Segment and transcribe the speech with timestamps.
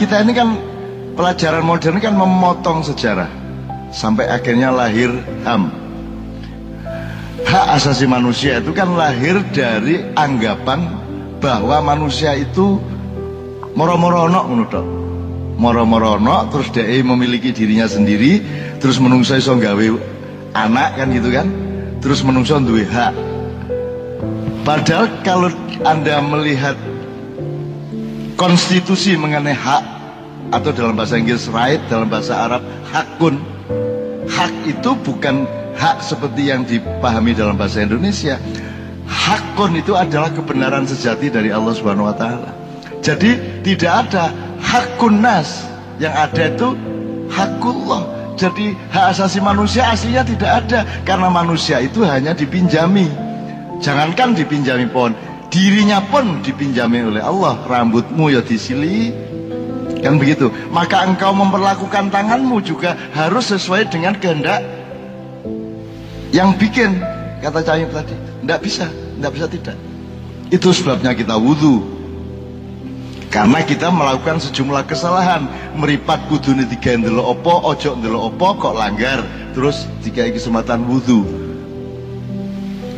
[0.00, 0.56] kita ini kan
[1.12, 3.28] pelajaran modern kan memotong sejarah.
[3.92, 5.12] Sampai akhirnya lahir
[5.44, 5.68] HAM.
[7.44, 10.88] Hak asasi manusia itu kan lahir dari anggapan
[11.36, 12.80] bahwa manusia itu
[13.76, 14.72] moro-moro menurut
[15.60, 16.16] moro-moro
[16.48, 18.40] terus dia memiliki dirinya sendiri
[18.80, 19.86] terus menungso iso gawe
[20.56, 21.52] anak kan gitu kan?
[22.00, 23.12] Terus menungso duwe hak.
[24.64, 25.52] Padahal kalau
[25.84, 26.78] anda melihat
[28.40, 29.99] konstitusi mengenai hak
[30.50, 33.38] atau dalam bahasa Inggris right dalam bahasa Arab hakun
[34.26, 35.46] hak itu bukan
[35.78, 38.36] hak seperti yang dipahami dalam bahasa Indonesia
[39.10, 42.50] hakun itu adalah kebenaran sejati dari Allah Subhanahu wa taala.
[43.02, 44.30] Jadi tidak ada
[44.62, 45.66] hakun nas,
[45.98, 46.78] yang ada itu
[47.32, 48.06] hakullah.
[48.38, 53.10] Jadi hak asasi manusia aslinya tidak ada karena manusia itu hanya dipinjami.
[53.80, 55.12] Jangankan dipinjami pohon,
[55.52, 57.56] dirinya pun dipinjami oleh Allah.
[57.68, 59.12] Rambutmu ya disili,
[60.00, 60.48] kan begitu.
[60.72, 64.60] Maka engkau memperlakukan tanganmu juga harus sesuai dengan kehendak
[66.30, 66.98] yang bikin
[67.40, 68.14] kata Cahim tadi.
[68.40, 69.76] Tidak bisa, tidak bisa tidak.
[70.50, 72.00] Itu sebabnya kita wudhu.
[73.30, 75.46] Karena kita melakukan sejumlah kesalahan.
[75.78, 79.22] Meripat kudu tiga ndelo opo, ojo ndelo opo, kok langgar.
[79.54, 81.22] Terus tiga kesempatan wudhu.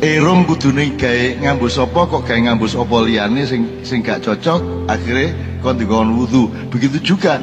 [0.01, 4.89] Erong kudu ini gaya ngambus opo, kok gaya ngambus opo liane sing, sing gak cocok.
[4.89, 6.51] Akhirnya kon digon wudhu.
[6.67, 7.39] Begitu juga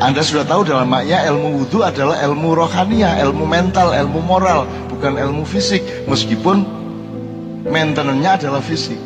[0.00, 5.18] anda sudah tahu dalam maknya ilmu wudhu adalah ilmu rohania, ilmu mental, ilmu moral, bukan
[5.18, 5.82] ilmu fisik.
[6.08, 6.64] Meskipun
[7.66, 8.96] maintenance adalah fisik.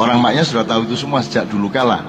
[0.00, 2.00] Orang maknya sudah tahu itu semua sejak dulu kala.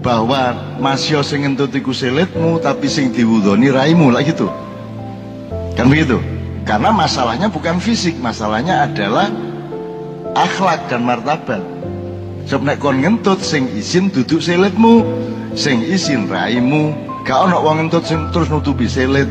[0.00, 4.48] Bahwa masih sing ngentut iku selitmu tapi sing diwudoni raimu lah gitu.
[5.76, 6.22] Kan begitu?
[6.64, 9.28] Karena masalahnya bukan fisik, masalahnya adalah
[10.32, 11.60] akhlak dan martabat.
[12.46, 15.02] Sebab nek kon ngentut sing izin duduk selitmu,
[15.58, 16.94] sing izin raimu,
[17.26, 19.26] gak ono wong ngentut sing terus nutupi selit.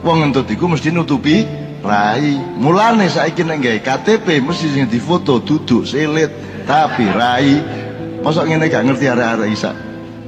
[0.00, 1.44] Wong ngentut iku mesti nutupi
[1.84, 2.40] rai.
[2.56, 6.32] Mulane saiki nek gawe KTP mesti sing difoto duduk selit
[6.64, 7.60] tapi rai.
[8.24, 9.76] Mosok ngene gak ngerti arek-arek isa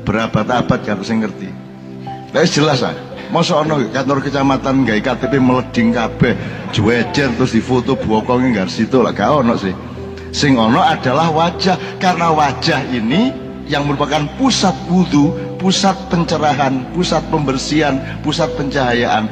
[0.04, 1.48] berapa abad kan sing ngerti.
[2.36, 2.92] Wis jelas ah.
[3.32, 6.36] Mosok ono kantor kecamatan gawe KTP meleding kabeh
[6.69, 9.00] juwejer terus difoto bokonge gak situ.
[9.00, 9.72] Lah gak ono sih
[10.30, 13.30] sing ono adalah wajah karena wajah ini
[13.70, 15.30] yang merupakan pusat wudhu,
[15.62, 19.30] pusat pencerahan, pusat pembersihan, pusat pencahayaan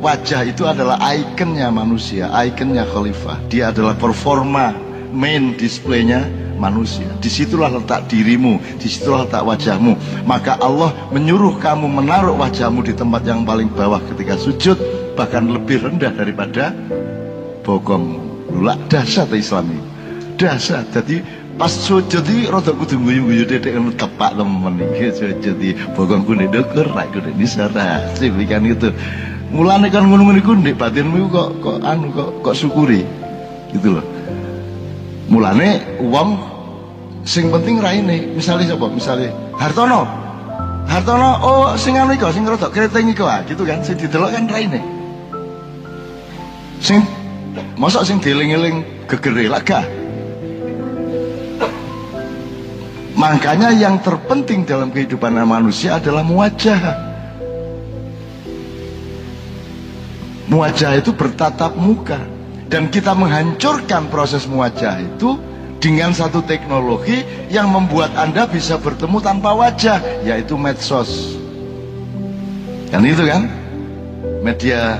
[0.00, 3.36] wajah itu adalah ikonnya manusia, ikonnya khalifah.
[3.52, 4.72] Dia adalah performa
[5.12, 6.26] main displaynya
[6.56, 7.06] manusia.
[7.20, 10.24] Di situlah letak dirimu, di situlah letak wajahmu.
[10.24, 14.76] Maka Allah menyuruh kamu menaruh wajahmu di tempat yang paling bawah ketika sujud,
[15.14, 16.72] bahkan lebih rendah daripada
[17.62, 18.32] bokong.
[18.50, 19.82] Lula dasar Islam ini.
[20.40, 20.88] Dasar.
[20.88, 21.20] Jadi
[21.60, 24.80] pas sujud iki rada kudu guyu-guyu dedek ngono tepak temen.
[24.96, 28.08] Iki sujud iki bokong kuning ndukur rak kudu disara.
[28.16, 28.88] Sing itu.
[29.52, 33.04] Mulane kan ngono-ngono iku ndek batinmu kok kok anu kok kok syukuri.
[33.68, 34.04] Gitu loh.
[35.28, 36.40] Mulane uang
[37.28, 38.32] sing penting raine.
[38.32, 39.28] Misalnya siapa misalnya
[39.60, 40.08] Hartono.
[40.88, 43.28] Hartono oh sing anu iku sing rodok kreteng iku.
[43.28, 43.84] Ah gitu kan?
[43.84, 44.80] Sing didelok kan raine.
[46.80, 47.04] Sing
[47.76, 49.99] mosok sing dieling-eling gegere laga
[53.20, 57.10] makanya yang terpenting dalam kehidupan manusia adalah muajah
[60.50, 62.18] Muajah itu bertatap muka
[62.66, 65.38] dan kita menghancurkan proses muajah itu
[65.78, 71.38] dengan satu teknologi yang membuat Anda bisa bertemu tanpa wajah yaitu medsos.
[72.90, 73.46] Kan itu kan?
[74.42, 74.98] Media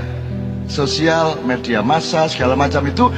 [0.71, 3.11] sosial, media massa, segala macam itu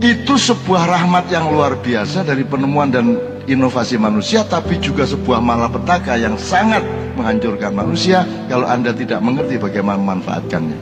[0.00, 6.16] itu sebuah rahmat yang luar biasa dari penemuan dan inovasi manusia tapi juga sebuah malapetaka
[6.16, 6.84] yang sangat
[7.14, 10.78] menghancurkan manusia kalau Anda tidak mengerti bagaimana memanfaatkannya.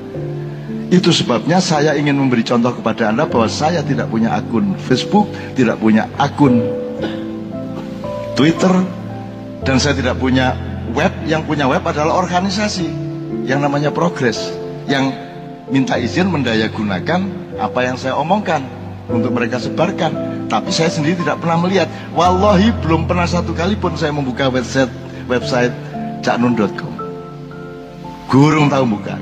[0.92, 5.24] Itu sebabnya saya ingin memberi contoh kepada Anda bahwa saya tidak punya akun Facebook,
[5.56, 6.60] tidak punya akun
[8.36, 8.72] Twitter,
[9.64, 10.52] dan saya tidak punya
[10.92, 11.12] web.
[11.24, 12.92] Yang punya web adalah organisasi
[13.48, 14.52] yang namanya Progress,
[14.84, 15.16] yang
[15.72, 17.24] minta izin mendaya gunakan
[17.56, 18.60] apa yang saya omongkan
[19.08, 20.31] untuk mereka sebarkan.
[20.52, 21.88] Tapi saya sendiri tidak pernah melihat.
[22.12, 24.92] Wallahi belum pernah satu kali pun saya membuka website
[25.24, 25.72] website
[26.20, 26.92] caknun.com.
[28.28, 29.16] Gurung tahu buka.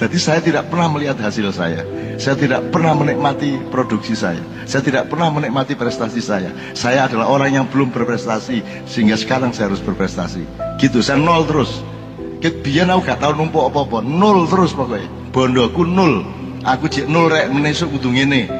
[0.00, 1.84] Jadi saya tidak pernah melihat hasil saya.
[2.16, 4.40] Saya tidak pernah menikmati produksi saya.
[4.64, 6.48] Saya tidak pernah menikmati prestasi saya.
[6.72, 10.48] Saya adalah orang yang belum berprestasi sehingga sekarang saya harus berprestasi.
[10.80, 11.84] Gitu, saya nol terus.
[12.40, 15.04] Biar aku gak tahu numpuk apa-apa, nol terus pokoknya.
[15.36, 16.24] Bondoku nol.
[16.64, 18.59] Aku cek nol rek menesuk kudu ngene.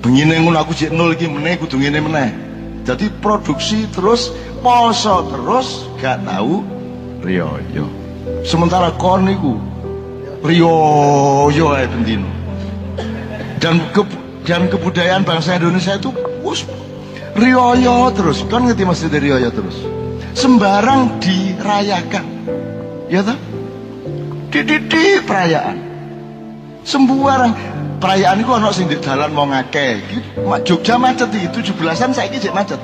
[0.00, 2.30] Begini ngono aku cek nol iki meneh kudu ngene meneh.
[2.88, 4.32] Jadi produksi terus
[4.64, 6.64] poso terus gak tahu
[7.20, 7.60] riyo
[8.44, 9.60] sementara kon niku
[10.40, 10.72] riyo
[11.76, 11.84] ae
[13.60, 14.02] dan ke,
[14.48, 16.08] dan kebudayaan bangsa Indonesia itu
[16.40, 16.64] us
[17.36, 17.76] riyo
[18.16, 18.40] terus.
[18.48, 19.76] Kan ngerti maksudnya riyo terus?
[20.32, 22.24] Sembarang dirayakan.
[23.12, 23.36] Ya toh?
[24.50, 25.76] Di, di, di perayaan.
[26.86, 27.52] Sembarang
[28.00, 30.00] perayaan itu anak sing di dalan mau ngake
[30.48, 32.80] mak Jogja macet itu 17-an saya cek macet.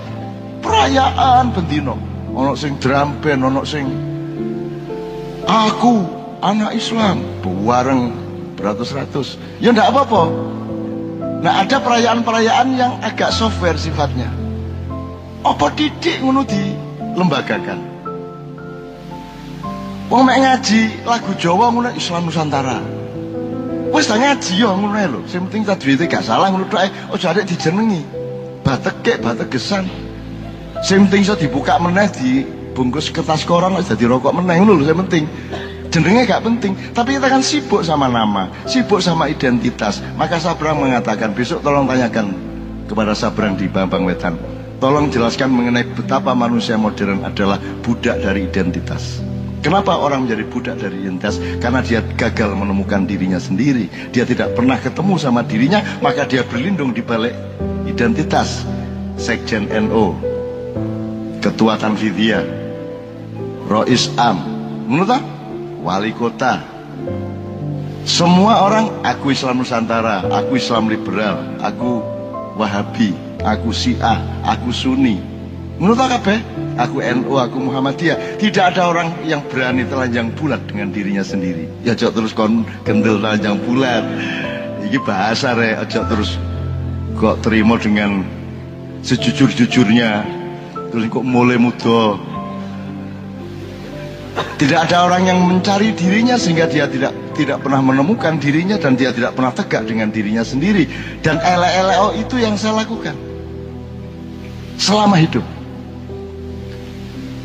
[0.61, 1.97] Perayaan bendino
[2.37, 3.89] ono sing drum band ono sing
[5.49, 6.05] aku
[6.45, 8.13] anak Islam bareng
[8.61, 9.41] beratus-ratus.
[9.59, 10.23] Ya ndak apa-apa.
[11.41, 14.29] Nah ada perayaan-perayaan yang agak software sifatnya.
[15.43, 16.77] Apa didik ngono di
[17.17, 17.81] lembagakan?
[20.07, 23.06] Wong mek ngaji lagu Jawa ngono Islam Nusantara
[23.97, 25.21] Wis tak ngaji yo ngono lho.
[25.25, 26.93] Sing penting tajwide gak salah ngono tok ae.
[27.17, 28.05] Aja arek dijenengi.
[28.61, 29.89] Batekek, bategesan.
[30.85, 32.45] Sing penting iso dibuka meneh di
[32.77, 35.25] bungkus kertas koran wis dadi rokok meneh ngono lho sing penting.
[35.89, 40.05] Jenenge gak penting, tapi kita kan sibuk sama nama, sibuk sama identitas.
[40.21, 42.37] Maka Sabrang mengatakan, besok tolong tanyakan
[42.85, 44.37] kepada Sabrang di Bambang Wetan.
[44.77, 49.25] Tolong jelaskan mengenai betapa manusia modern adalah budak dari identitas.
[49.67, 51.43] Kenapa orang menjadi budak dari identitas?
[51.59, 53.91] Karena dia gagal menemukan dirinya sendiri.
[54.15, 57.35] Dia tidak pernah ketemu sama dirinya, maka dia berlindung di balik
[57.83, 58.63] identitas.
[59.19, 60.15] Sekjen NO,
[61.43, 62.47] Ketua Tanfidia,
[63.67, 64.39] Rois Am,
[64.87, 65.19] menurut
[65.83, 66.63] Wali Kota.
[68.07, 72.07] Semua orang, aku Islam Nusantara, aku Islam liberal, aku
[72.55, 75.36] Wahabi, aku Syiah, aku Sunni.
[75.77, 76.41] Menurut apa?
[76.77, 78.41] aku NU, aku Muhammadiyah.
[78.41, 81.69] Tidak ada orang yang berani telanjang bulat dengan dirinya sendiri.
[81.83, 84.05] Ya jok terus kon kendel telanjang bulat.
[84.87, 86.39] Ini bahasa re, aja terus
[87.19, 88.23] kok terima dengan
[89.03, 90.25] sejujur-jujurnya.
[90.93, 92.21] Terus kok mulai muda.
[94.57, 99.13] Tidak ada orang yang mencari dirinya sehingga dia tidak tidak pernah menemukan dirinya dan dia
[99.13, 100.89] tidak pernah tegak dengan dirinya sendiri.
[101.21, 103.17] Dan ele-ele itu yang saya lakukan
[104.81, 105.56] selama hidup.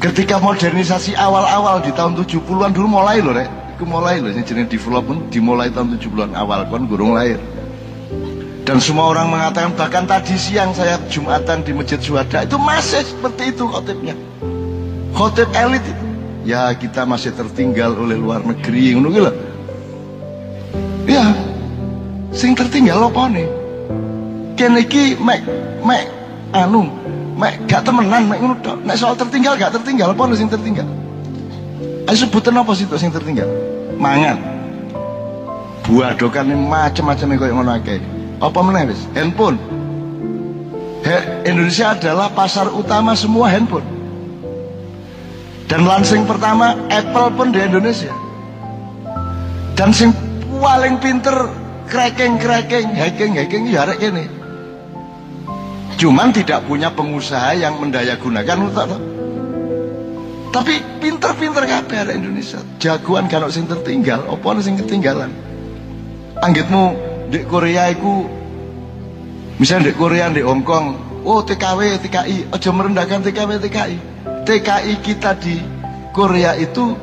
[0.01, 3.77] Ketika modernisasi awal-awal di tahun 70-an dulu mulai loh, Rek.
[3.77, 7.37] Itu mulai loh, ini jenis development dimulai tahun 70-an awal kan gurung lahir.
[8.65, 13.53] Dan semua orang mengatakan bahkan tadi siang saya Jumatan di Masjid Suhada itu masih seperti
[13.53, 14.17] itu khotibnya.
[15.13, 16.05] Khotib elit itu.
[16.49, 19.29] Ya kita masih tertinggal oleh luar negeri ngono gitu.
[21.05, 21.29] Ya,
[22.33, 23.49] sing tertinggal apa nih?
[24.57, 25.45] Kene iki mek
[25.85, 26.09] mek
[26.53, 26.89] anu
[27.37, 30.11] mek gak temenan mek ngono tok nek soal tertinggal gak tertinggal.
[30.11, 30.87] Apa sing tertinggal?
[32.09, 33.47] Ayo sebutan apa sih sing tertinggal?
[33.95, 34.37] Mangan.
[35.85, 37.99] Buah dokan macam-macam yang ngono akeh.
[38.41, 39.01] Apa meneh wis?
[39.13, 39.57] Handphone.
[41.01, 41.17] He,
[41.49, 43.85] Indonesia adalah pasar utama semua handphone.
[45.65, 48.13] Dan lansing pertama Apple pun di Indonesia.
[49.73, 50.13] Dan sing
[50.61, 51.49] paling pinter
[51.91, 54.40] cracking cracking hacking hacking ya kene
[56.01, 58.57] Cuman tidak punya pengusaha yang mendaya gunakan
[60.49, 62.57] Tapi pinter-pinter kabeh ada Indonesia.
[62.81, 65.29] Jagoan kan sing tertinggal, apa sing ketinggalan.
[66.41, 66.97] Anggitmu
[67.29, 68.25] di Korea itu
[69.61, 70.85] misalnya di Korea di Hong Kong,
[71.21, 73.97] oh TKW, TKI, aja merendahkan TKW, TKI.
[74.49, 75.61] TKI kita di
[76.17, 76.97] Korea itu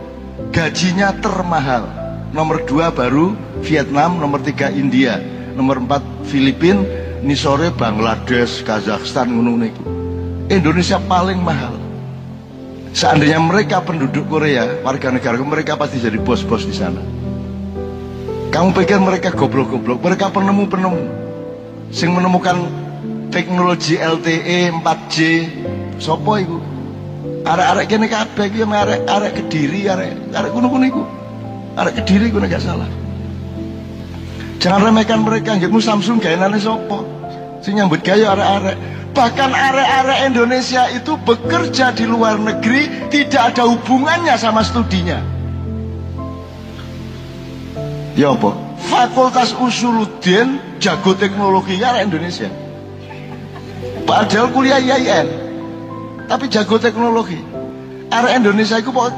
[0.51, 1.87] gajinya termahal.
[2.35, 5.23] Nomor dua baru Vietnam, nomor tiga India,
[5.55, 9.83] nomor empat Filipina, ini sore Bangladesh, Kazakhstan, gunung niku.
[10.49, 11.75] Indonesia paling mahal.
[12.95, 17.03] Seandainya mereka penduduk Korea, warga negara mereka pasti jadi bos-bos di sana.
[18.49, 20.01] Kamu pikir mereka goblok-goblok?
[20.01, 21.03] Mereka penemu-penemu.
[21.93, 22.65] Sing menemukan
[23.29, 25.17] teknologi LTE 4G.
[26.01, 26.57] Sopo itu?
[27.45, 31.03] Arek-arek kene kabeh iki arek-arek Kediri, arek arek kuno-kuno iku.
[31.77, 32.89] Arek Kediri kuno gak salah.
[34.59, 37.07] Jangan remehkan mereka, nggakmu Samsung gaenane sopo.
[37.63, 38.77] Sing nyambut gaya arek-arek.
[39.15, 45.23] Bahkan arek-arek Indonesia itu bekerja di luar negeri tidak ada hubungannya sama studinya.
[48.19, 48.51] Ya apa?
[48.91, 52.51] Fakultas Usuluddin jago teknologi arek Indonesia.
[54.03, 55.29] Padahal kuliah IAIN.
[56.27, 57.39] Tapi jago teknologi.
[58.11, 59.15] Arek Indonesia itu kok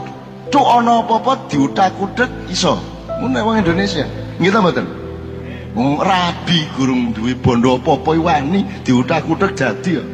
[0.53, 2.77] tuh ono apa-apa diutak-utak iso.
[3.25, 4.05] Mun wong Indonesia.
[4.37, 5.00] Nggih ta mboten?
[5.71, 10.05] Wong rabi gurung duwe bondo apa-apa wani diutak-utak dadi ya.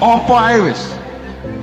[0.00, 0.80] Apa ae wis.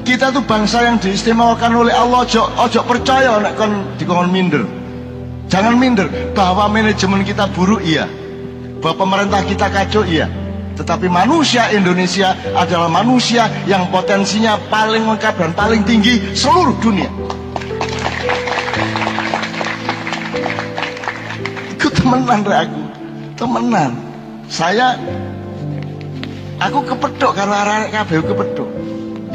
[0.01, 4.65] Kita tuh bangsa yang diistimewakan oleh Allah ojo ojo percaya nek kon dikon minder.
[5.45, 8.09] Jangan minder bahwa manajemen kita buruk iya.
[8.81, 10.25] Bahwa pemerintah kita kacau iya.
[10.77, 17.09] Tetapi manusia Indonesia adalah manusia yang potensinya paling lengkap dan paling tinggi seluruh dunia.
[22.07, 22.81] Temenan aku,
[23.35, 23.91] temenan.
[24.47, 24.95] Saya
[26.55, 28.69] aku kepedok karena arah kabeh kepedok.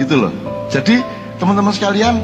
[0.00, 0.32] Gitu loh.
[0.72, 1.04] Jadi
[1.36, 2.16] teman-teman sekalian,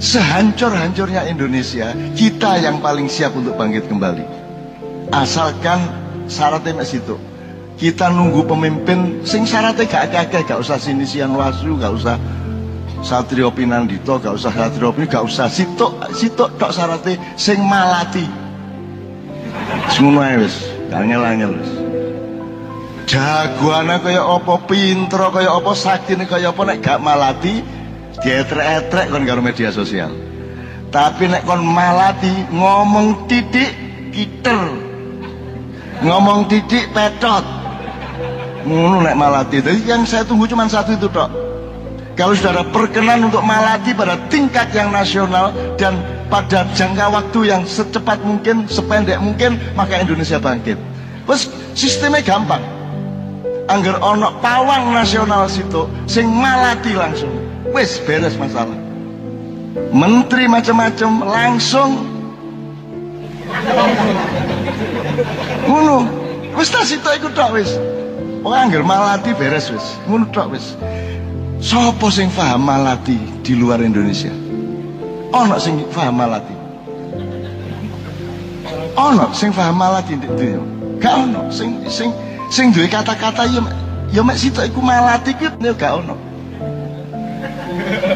[0.00, 4.24] sehancur-hancurnya Indonesia, kita yang paling siap untuk bangkit kembali.
[5.12, 5.92] Asalkan
[6.24, 7.20] syaratnya masih itu.
[7.76, 12.16] Kita nunggu pemimpin sing syaratnya gak akeh gak usah sinisian wasu, gak usah
[13.04, 18.43] Satrio Pinandito, gak usah Satrio Pinandito, gak usah sitok sitok tok syaratnya sing malati.
[19.92, 21.70] Semua wis, gak angel-angel wis.
[23.04, 27.60] Jagoane kaya apa, pinter kaya apa, saktine kaya apa nek gak malati
[28.24, 30.10] dietrek-etrek kon karo media sosial.
[30.88, 33.70] Tapi nek kon malati ngomong titik
[34.14, 34.60] kiter.
[36.00, 37.44] Ngomong titik petot.
[38.64, 39.60] Ngono nek malati.
[39.60, 41.28] Jadi yang saya tunggu cuma satu itu tok.
[42.14, 48.20] Kalau saudara perkenan untuk malati pada tingkat yang nasional dan pada jangka waktu yang secepat
[48.24, 50.76] mungkin, sependek mungkin, maka Indonesia bangkit.
[51.24, 52.62] Terus sistemnya gampang.
[53.64, 57.32] Angger ono pawang nasional situ, sing malati langsung.
[57.72, 58.76] Wis beres masalah.
[59.90, 61.90] Menteri macam-macam langsung.
[65.64, 65.96] Ngono.
[66.54, 67.56] Wis tak situ iku tok
[68.44, 70.76] wong angger malati beres wis ngono tok wis
[71.64, 74.43] sapa sing paham malati di luar Indonesia
[75.34, 76.54] ono sing paham malati
[78.94, 80.74] ono sing paham malati di dunia
[81.04, 81.40] gak ono.
[81.50, 82.08] Sing sing
[82.48, 83.60] sing duwe kata-kata ya
[84.14, 86.16] ya mek sitok iku malati ku gak ono.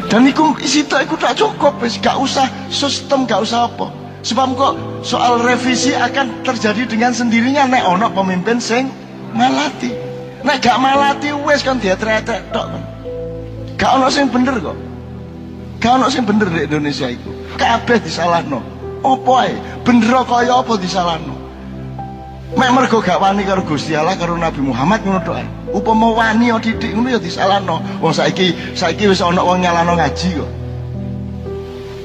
[0.09, 3.91] Dan iku situ iku tak cukup wis gak usah sistem gak usah apa.
[4.25, 4.75] Sebab kok
[5.07, 8.89] soal revisi akan terjadi dengan sendirinya nek ono pemimpin sing
[9.35, 9.93] malati.
[10.47, 12.83] Nek gak malati wis kan dia tek tok kan.
[13.77, 14.88] Gak ono sing bener kok
[15.79, 18.63] gak ono sing bener di Indonesia itu kabeh disalahno.
[19.03, 19.55] Apa ae?
[19.87, 21.35] Bener kaya apa disalahno?
[22.57, 25.37] Mek mergo gak wani karo Gusti Allah karo Nabi Muhammad ngono tok
[25.69, 27.79] upama wani yo titik ngono ya disalahno.
[28.01, 30.51] Wong saiki saiki wis ana wong nyalano ngaji kok.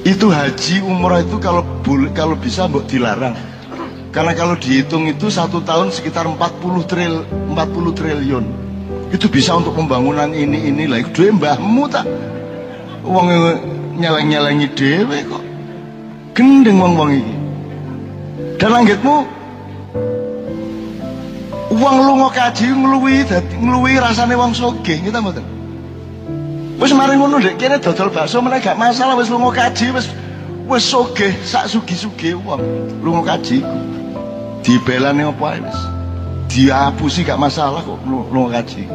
[0.04, 1.64] Itu haji umrah itu kalau
[2.12, 3.32] kalau bisa mbok dilarang.
[4.12, 6.38] Karena kalau dihitung itu satu tahun sekitar 40
[6.86, 8.44] tril 40 triliun.
[9.10, 11.02] Itu bisa untuk pembangunan ini ini lah.
[11.02, 12.04] Itu mbahmu tak
[13.04, 13.28] uang
[14.00, 15.44] nyeleng nyelengi dewe kok
[16.34, 17.34] gendeng wong wong ini
[18.58, 19.28] dan langitmu
[21.74, 25.42] Uang lunga kaji ngluwi dadi ngluwi rasane wong sugih kita mboten.
[26.78, 30.06] Wis mari ngono ndek kene dodol bakso meneh gak masalah wis lunga kaji wis
[30.70, 32.62] wis sugih sak sugi-sugi wong
[33.02, 33.66] lunga kaji.
[34.62, 35.80] Dibelane apa ae wis.
[36.46, 38.86] Diapusi gak masalah kok lunga kaji.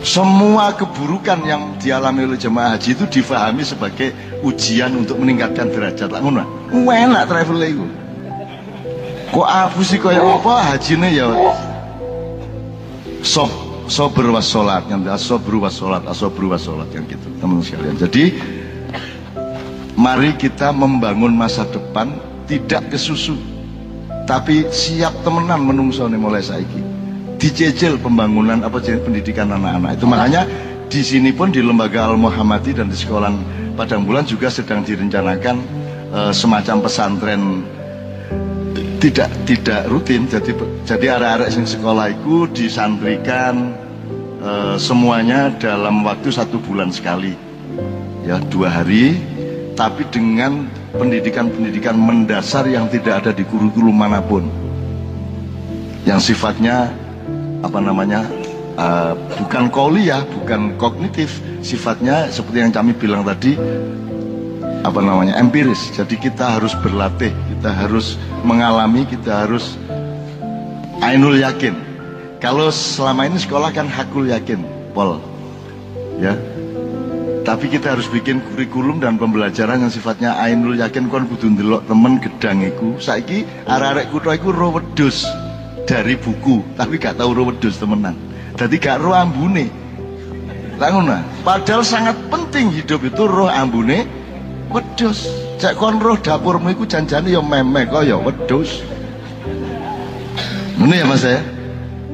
[0.00, 6.08] Semua keburukan yang dialami oleh jemaah haji itu difahami sebagai ujian untuk meningkatkan derajat.
[6.08, 6.44] Lah ngono.
[6.72, 7.86] Enak travel iku
[9.30, 11.30] kok aku sih kaya apa hajine ya
[13.22, 13.50] sob
[13.86, 17.94] sober was sholat yang asobru was sholat asobru was sholat yang gitu teman sekalian.
[17.94, 18.34] Jadi
[19.94, 22.10] mari kita membangun masa depan
[22.50, 23.38] tidak kesusu
[24.26, 26.89] tapi siap temenan menungsone mulai saiki
[27.40, 30.04] dicecil pembangunan apa pendidikan anak-anak itu.
[30.04, 30.42] Makanya
[30.92, 33.32] di sini pun di lembaga Al Muhammadi dan di sekolah
[33.74, 35.56] Padang Bulan juga sedang direncanakan
[36.12, 37.64] uh, semacam pesantren
[39.00, 40.28] tidak tidak rutin.
[40.28, 40.52] Jadi
[40.84, 43.72] jadi arek-arek sing sekolah itu disantrikan
[44.38, 47.32] e, semuanya dalam waktu satu bulan sekali.
[48.28, 49.16] Ya dua hari
[49.74, 54.44] tapi dengan pendidikan-pendidikan mendasar yang tidak ada di kurikulum mana pun.
[56.04, 56.92] Yang sifatnya
[57.60, 58.24] apa namanya
[58.80, 61.40] uh, bukan kuliah bukan kognitif.
[61.60, 63.56] Sifatnya seperti yang kami bilang tadi
[64.80, 65.92] apa namanya empiris.
[65.92, 69.76] Jadi kita harus berlatih kita harus mengalami kita harus
[71.04, 71.76] ainul yakin.
[72.40, 74.64] Kalau selama ini sekolah kan hakul yakin
[74.96, 75.20] pol.
[76.16, 76.36] Ya.
[77.40, 81.08] Tapi kita harus bikin kurikulum dan pembelajaran yang sifatnya ainul yakin.
[81.12, 82.96] Kon kudu ndelok temen gedang iku.
[82.96, 85.28] Saiki arek-arek kutha iku ro wedhus
[85.90, 88.14] dari buku tapi gak tahu ro wedhus temenan.
[88.54, 89.66] Jadi gak ro ambune.
[90.78, 94.06] Lah padahal sangat penting hidup itu roh ambune
[94.70, 95.26] wedhus.
[95.58, 98.86] Cek kon roh dapurmu iku janjane ya memeh kaya wedhus.
[100.78, 101.42] Ini ya mas ya?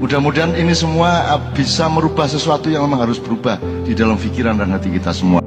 [0.02, 4.90] Mudah-mudahan ini semua bisa merubah sesuatu yang memang harus berubah di dalam pikiran dan hati
[4.92, 5.45] kita semua